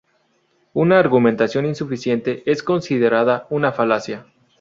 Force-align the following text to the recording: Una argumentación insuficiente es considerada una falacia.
Una 0.73 0.97
argumentación 0.97 1.67
insuficiente 1.67 2.41
es 2.47 2.63
considerada 2.63 3.45
una 3.51 3.71
falacia. 3.71 4.25